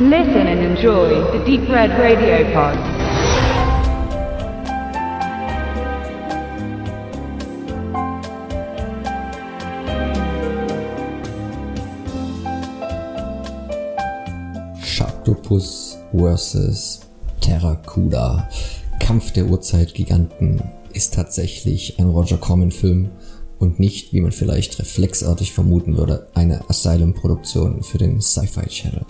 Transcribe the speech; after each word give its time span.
Listen 0.00 0.46
and 0.46 0.60
enjoy 0.60 1.08
the 1.32 1.44
Deep 1.44 1.68
Red 1.68 1.90
Radio 1.98 2.44
Pod. 2.54 2.78
Sharktopus 14.80 15.98
vs. 16.12 17.00
Terracuda. 17.40 18.48
Kampf 19.00 19.32
der 19.32 19.46
Urzeitgiganten 19.46 20.62
ist 20.92 21.14
tatsächlich 21.14 21.98
ein 21.98 22.06
Roger 22.06 22.36
Corman-Film 22.36 23.10
und 23.58 23.80
nicht, 23.80 24.12
wie 24.12 24.20
man 24.20 24.30
vielleicht 24.30 24.78
reflexartig 24.78 25.52
vermuten 25.52 25.96
würde, 25.96 26.28
eine 26.34 26.70
Asylum-Produktion 26.70 27.82
für 27.82 27.98
den 27.98 28.20
Sci-Fi 28.20 28.68
Channel. 28.68 29.04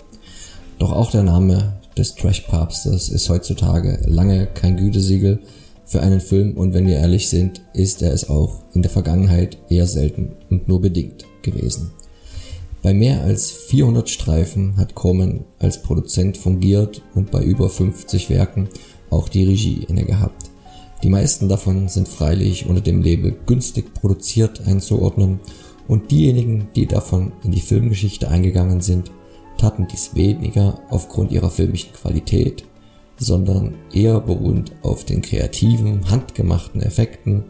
Doch 0.79 0.93
auch 0.93 1.11
der 1.11 1.23
Name 1.23 1.73
des 1.97 2.15
Trash-Papstes 2.15 3.09
ist 3.09 3.29
heutzutage 3.29 3.99
lange 4.05 4.47
kein 4.47 4.77
Gütesiegel 4.77 5.39
für 5.85 6.01
einen 6.01 6.21
Film 6.21 6.55
und 6.55 6.73
wenn 6.73 6.87
wir 6.87 6.97
ehrlich 6.97 7.29
sind, 7.29 7.61
ist 7.73 8.01
er 8.01 8.13
es 8.13 8.29
auch 8.29 8.63
in 8.73 8.81
der 8.81 8.91
Vergangenheit 8.91 9.57
eher 9.69 9.87
selten 9.87 10.31
und 10.49 10.69
nur 10.69 10.79
bedingt 10.79 11.25
gewesen. 11.41 11.91
Bei 12.81 12.93
mehr 12.93 13.23
als 13.23 13.51
400 13.51 14.09
Streifen 14.09 14.77
hat 14.77 14.95
Corman 14.95 15.43
als 15.59 15.81
Produzent 15.81 16.37
fungiert 16.37 17.01
und 17.13 17.29
bei 17.29 17.43
über 17.43 17.69
50 17.69 18.29
Werken 18.29 18.69
auch 19.09 19.27
die 19.27 19.43
Regie 19.43 19.85
inne 19.89 20.05
gehabt. 20.05 20.49
Die 21.03 21.09
meisten 21.09 21.49
davon 21.49 21.89
sind 21.89 22.07
freilich 22.07 22.67
unter 22.67 22.81
dem 22.81 23.01
Label 23.01 23.35
günstig 23.45 23.93
produziert 23.93 24.65
einzuordnen 24.65 25.41
und 25.89 26.11
diejenigen, 26.11 26.69
die 26.75 26.85
davon 26.85 27.33
in 27.43 27.51
die 27.51 27.61
Filmgeschichte 27.61 28.29
eingegangen 28.29 28.79
sind, 28.79 29.11
taten 29.59 29.87
dies 29.87 30.15
weniger 30.15 30.79
aufgrund 30.89 31.31
ihrer 31.31 31.51
filmischen 31.51 31.93
Qualität, 31.93 32.63
sondern 33.17 33.75
eher 33.93 34.19
beruhend 34.19 34.71
auf 34.81 35.03
den 35.03 35.21
kreativen, 35.21 36.09
handgemachten 36.09 36.81
Effekten, 36.81 37.43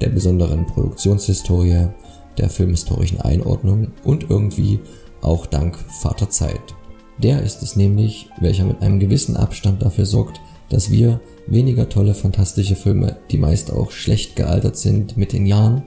der 0.00 0.08
besonderen 0.08 0.66
Produktionshistorie, 0.66 1.88
der 2.38 2.48
filmhistorischen 2.48 3.20
Einordnung 3.20 3.88
und 4.02 4.30
irgendwie 4.30 4.80
auch 5.20 5.46
dank 5.46 5.76
Vater 6.00 6.30
Zeit. 6.30 6.74
Der 7.18 7.42
ist 7.42 7.62
es 7.62 7.76
nämlich, 7.76 8.30
welcher 8.40 8.64
mit 8.64 8.80
einem 8.80 8.98
gewissen 8.98 9.36
Abstand 9.36 9.82
dafür 9.82 10.06
sorgt, 10.06 10.40
dass 10.70 10.90
wir 10.90 11.20
weniger 11.46 11.88
tolle 11.88 12.14
fantastische 12.14 12.76
Filme, 12.76 13.16
die 13.30 13.36
meist 13.36 13.70
auch 13.70 13.90
schlecht 13.90 14.36
gealtert 14.36 14.78
sind 14.78 15.18
mit 15.18 15.32
den 15.34 15.44
Jahren, 15.44 15.82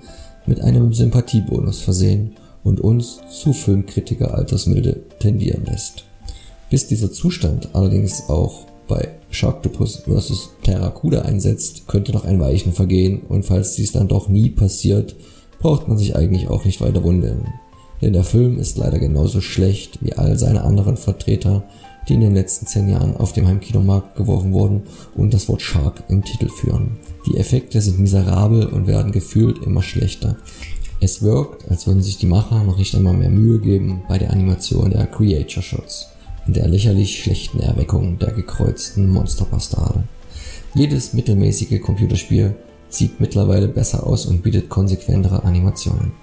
mit 0.45 0.61
einem 0.61 0.93
Sympathiebonus 0.93 1.81
versehen 1.81 2.35
und 2.63 2.79
uns 2.79 3.19
zu 3.29 3.53
Filmkritiker 3.53 4.33
Altersmilde 4.33 5.01
tendieren 5.19 5.65
lässt. 5.65 6.05
Bis 6.69 6.87
dieser 6.87 7.11
Zustand 7.11 7.69
allerdings 7.73 8.29
auch 8.29 8.65
bei 8.87 9.09
Sharktopus 9.29 10.03
vs. 10.07 10.49
Terracuda 10.63 11.23
einsetzt, 11.23 11.87
könnte 11.87 12.11
noch 12.11 12.25
ein 12.25 12.39
Weichen 12.39 12.73
vergehen 12.73 13.21
und 13.27 13.45
falls 13.45 13.75
dies 13.75 13.91
dann 13.91 14.07
doch 14.07 14.27
nie 14.27 14.49
passiert, 14.49 15.15
braucht 15.59 15.87
man 15.87 15.97
sich 15.97 16.15
eigentlich 16.15 16.49
auch 16.49 16.65
nicht 16.65 16.81
weiter 16.81 17.03
wundern. 17.03 17.47
Denn 18.01 18.13
der 18.13 18.23
Film 18.23 18.59
ist 18.59 18.77
leider 18.77 18.99
genauso 18.99 19.39
schlecht 19.39 19.99
wie 20.01 20.13
all 20.13 20.37
seine 20.37 20.63
anderen 20.63 20.97
Vertreter 20.97 21.63
die 22.07 22.13
in 22.15 22.21
den 22.21 22.33
letzten 22.33 22.67
zehn 22.67 22.89
Jahren 22.89 23.15
auf 23.15 23.33
dem 23.33 23.47
Heimkinomarkt 23.47 24.15
geworfen 24.15 24.53
wurden 24.53 24.83
und 25.15 25.33
das 25.33 25.47
Wort 25.47 25.61
Shark 25.61 26.03
im 26.09 26.23
Titel 26.23 26.49
führen. 26.49 26.97
Die 27.27 27.37
Effekte 27.37 27.81
sind 27.81 27.99
miserabel 27.99 28.67
und 28.67 28.87
werden 28.87 29.11
gefühlt 29.11 29.63
immer 29.63 29.81
schlechter. 29.81 30.37
Es 30.99 31.21
wirkt, 31.21 31.69
als 31.69 31.85
würden 31.85 32.01
sich 32.01 32.17
die 32.17 32.25
Macher 32.25 32.63
noch 32.63 32.77
nicht 32.77 32.95
einmal 32.95 33.13
mehr 33.13 33.29
Mühe 33.29 33.59
geben 33.59 34.03
bei 34.07 34.17
der 34.17 34.31
Animation 34.31 34.91
der 34.91 35.05
Creature 35.07 35.63
Shots 35.63 36.07
und 36.47 36.55
der 36.55 36.67
lächerlich 36.67 37.21
schlechten 37.21 37.59
Erweckung 37.59 38.19
der 38.19 38.31
gekreuzten 38.31 39.09
Monsterbastarde. 39.09 40.03
Jedes 40.73 41.13
mittelmäßige 41.13 41.81
Computerspiel 41.81 42.55
sieht 42.89 43.19
mittlerweile 43.19 43.67
besser 43.67 44.05
aus 44.05 44.25
und 44.25 44.43
bietet 44.43 44.69
konsequentere 44.69 45.43
Animationen. 45.43 46.13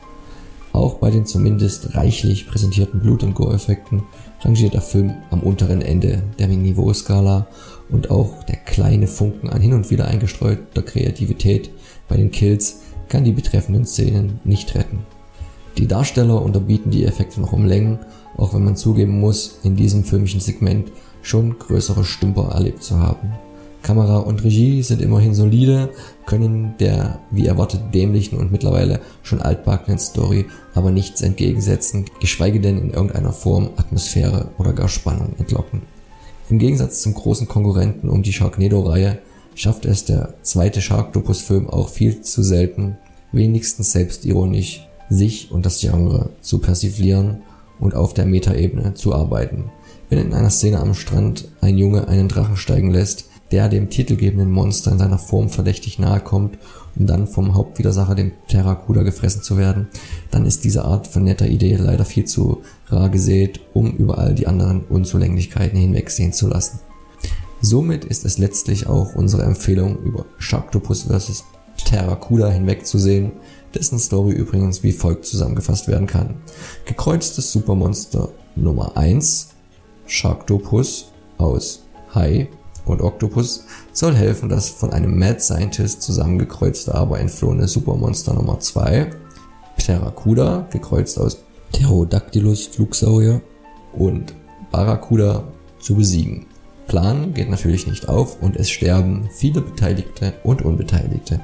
Auch 0.73 0.95
bei 0.95 1.11
den 1.11 1.27
zumindest 1.27 1.97
reichlich 1.97 2.47
präsentierten 2.47 3.01
Blut- 3.01 3.25
und 3.25 3.35
Gore-Effekten 3.35 4.05
rangiert 4.43 4.75
der 4.75 4.81
Film 4.81 5.15
am 5.31 5.41
unteren 5.41 5.83
Ende 5.83 6.23
der 6.39 6.47
Niveauskala 6.47 7.49
und 7.91 8.11
auch 8.11 8.45
der 8.45 8.57
kleine 8.57 9.09
Funken 9.09 9.51
an 9.51 9.61
hin 9.61 9.73
und 9.73 9.91
wieder 9.91 10.07
eingestreuter 10.07 10.83
Kreativität 10.83 11.71
bei 12.09 12.17
den 12.17 12.31
Kills 12.31 12.83
kann 13.11 13.25
die 13.25 13.33
betreffenden 13.33 13.85
Szenen 13.85 14.41
nicht 14.45 14.75
retten. 14.75 15.01
Die 15.77 15.87
Darsteller 15.87 16.41
unterbieten 16.43 16.91
die 16.91 17.05
Effekte 17.05 17.41
noch 17.41 17.53
um 17.53 17.67
Längen, 17.67 17.99
auch 18.37 18.55
wenn 18.55 18.65
man 18.65 18.77
zugeben 18.77 19.21
muss, 19.21 19.59
in 19.63 19.77
diesem 19.77 20.05
filmischen 20.05 20.41
Segment 20.41 20.91
schon 21.23 21.59
größere 21.59 22.05
Stümper 22.05 22.53
erlebt 22.53 22.83
zu 22.83 22.99
haben. 22.99 23.33
Kamera 23.83 24.19
und 24.19 24.45
Regie 24.45 24.83
sind 24.83 25.01
immerhin 25.01 25.35
solide, 25.35 25.91
können 26.27 26.75
der 26.79 27.21
wie 27.31 27.47
erwartet 27.47 27.95
dämlichen 27.95 28.39
und 28.39 28.53
mittlerweile 28.53 29.01
schon 29.23 29.41
altbackenen 29.41 29.99
Story 29.99 30.47
aber 30.75 30.91
nichts 30.91 31.23
entgegensetzen, 31.23 32.05
geschweige 32.21 32.61
denn 32.61 32.79
in 32.79 32.91
irgendeiner 32.91 33.33
Form 33.33 33.71
Atmosphäre 33.77 34.51
oder 34.59 34.73
gar 34.73 34.89
Spannung 34.89 35.35
entlocken. 35.39 35.83
Im 36.51 36.59
Gegensatz 36.59 37.01
zum 37.03 37.15
großen 37.15 37.49
Konkurrenten 37.49 38.11
um 38.11 38.23
die 38.23 38.33
Sharknado-Reihe 38.33 39.19
schafft 39.61 39.85
es 39.85 40.07
der 40.07 40.33
zweite 40.41 40.81
Sharktopus-Film 40.81 41.69
auch 41.69 41.91
viel 41.91 42.23
zu 42.23 42.43
selten, 42.43 42.97
wenigstens 43.31 43.93
selbstironisch, 43.93 44.89
sich 45.11 45.51
und 45.51 45.67
das 45.67 45.81
Genre 45.81 46.31
zu 46.41 46.61
persiflieren 46.61 47.43
und 47.79 47.95
auf 47.95 48.15
der 48.15 48.25
Metaebene 48.25 48.95
zu 48.95 49.15
arbeiten. 49.15 49.71
Wenn 50.09 50.19
in 50.19 50.33
einer 50.33 50.49
Szene 50.49 50.81
am 50.81 50.95
Strand 50.95 51.49
ein 51.61 51.77
Junge 51.77 52.09
einen 52.09 52.29
Drachen 52.29 52.57
steigen 52.57 52.91
lässt, 52.91 53.27
der 53.51 53.69
dem 53.69 53.91
titelgebenden 53.91 54.51
Monster 54.51 54.93
in 54.93 54.99
seiner 54.99 55.19
Form 55.19 55.51
verdächtig 55.51 55.99
nahe 55.99 56.21
kommt, 56.21 56.57
um 56.97 57.07
dann 57.07 57.27
vom 57.27 57.55
Hauptwidersacher, 57.55 58.15
dem 58.15 58.33
Terracuda, 58.49 59.03
gefressen 59.03 59.43
zu 59.43 59.59
werden, 59.59 59.89
dann 60.31 60.47
ist 60.47 60.65
diese 60.65 60.87
Art 60.87 61.07
von 61.07 61.25
netter 61.25 61.49
Idee 61.49 61.77
leider 61.77 62.07
viel 62.07 62.25
zu 62.25 62.63
rar 62.87 63.11
gesät, 63.11 63.61
um 63.75 63.91
über 63.91 64.17
all 64.17 64.35
die 64.35 64.47
anderen 64.47 64.85
Unzulänglichkeiten 64.85 65.79
hinwegsehen 65.79 66.33
zu 66.33 66.49
lassen. 66.49 66.79
Somit 67.63 68.05
ist 68.07 68.25
es 68.25 68.39
letztlich 68.39 68.87
auch 68.87 69.15
unsere 69.15 69.43
Empfehlung, 69.43 69.99
über 70.03 70.25
Sharktopus 70.39 71.03
vs. 71.03 71.45
Terracuda 71.85 72.49
hinwegzusehen, 72.49 73.33
dessen 73.75 73.99
Story 73.99 74.33
übrigens 74.33 74.83
wie 74.83 74.93
folgt 74.93 75.27
zusammengefasst 75.27 75.89
werden 75.89 76.07
kann. 76.07 76.37
Gekreuztes 76.87 77.53
Supermonster 77.53 78.31
Nummer 78.57 78.97
1, 78.97 79.49
Sharktopus 80.07 81.13
aus 81.39 81.85
Hai 82.15 82.49
und 82.87 83.03
Octopus 83.03 83.65
soll 83.93 84.15
helfen, 84.15 84.49
das 84.49 84.71
von 84.71 84.93
einem 84.93 85.19
Mad 85.19 85.41
Scientist 85.41 86.03
zusammengekreuzte, 86.03 86.95
aber 86.95 87.21
entflohene 87.21 87.69
Supermonster 87.69 88.35
Nummer 88.35 88.59
2, 88.59 89.11
Pteracuda, 89.77 90.67
gekreuzt 90.71 91.19
aus 91.19 91.39
Pterodactylus 91.73 92.67
Flugsaurier 92.67 93.41
und 93.93 94.35
Barracuda 94.71 95.45
zu 95.79 95.95
besiegen. 95.95 96.47
Plan 96.91 97.35
geht 97.35 97.49
natürlich 97.49 97.87
nicht 97.87 98.09
auf 98.09 98.43
und 98.43 98.57
es 98.57 98.69
sterben 98.69 99.31
viele 99.33 99.61
Beteiligte 99.61 100.33
und 100.43 100.63
Unbeteiligte. 100.63 101.39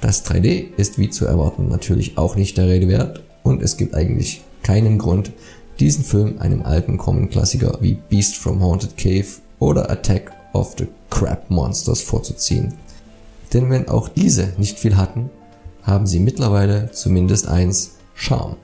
Das 0.00 0.24
3D 0.24 0.74
ist 0.78 0.98
wie 0.98 1.10
zu 1.10 1.26
erwarten 1.26 1.68
natürlich 1.68 2.16
auch 2.16 2.34
nicht 2.34 2.56
der 2.56 2.66
Rede 2.66 2.88
wert 2.88 3.22
und 3.42 3.60
es 3.60 3.76
gibt 3.76 3.94
eigentlich 3.94 4.40
keinen 4.62 4.96
Grund, 4.96 5.32
diesen 5.80 6.02
Film 6.02 6.38
einem 6.38 6.62
alten 6.62 6.96
Common-Klassiker 6.96 7.76
wie 7.82 7.98
Beast 8.08 8.36
from 8.36 8.62
Haunted 8.62 8.96
Cave 8.96 9.26
oder 9.58 9.90
Attack 9.90 10.32
of 10.54 10.74
the 10.78 10.86
Crab 11.10 11.50
Monsters 11.50 12.00
vorzuziehen. 12.00 12.72
Denn 13.52 13.68
wenn 13.68 13.86
auch 13.86 14.08
diese 14.08 14.54
nicht 14.56 14.78
viel 14.78 14.96
hatten, 14.96 15.28
haben 15.82 16.06
sie 16.06 16.20
mittlerweile 16.20 16.90
zumindest 16.90 17.48
eins 17.48 17.96
Charme. 18.14 18.56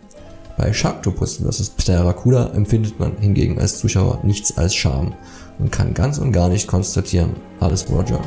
Bei 0.57 0.73
Sharktopus 0.73 1.43
vs. 1.47 1.69
Pteracuda 1.77 2.55
empfindet 2.55 2.99
man 2.99 3.19
hingegen 3.19 3.59
als 3.59 3.77
Zuschauer 3.77 4.21
nichts 4.23 4.57
als 4.57 4.75
Charme 4.75 5.13
und 5.59 5.73
kann 5.73 5.95
ganz 5.95 6.19
und 6.19 6.33
gar 6.33 6.49
nicht 6.49 6.67
konstatieren, 6.69 7.37
alles 7.61 7.89
Roger. 7.89 8.21